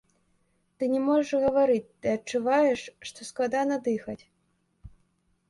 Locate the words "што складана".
3.09-3.75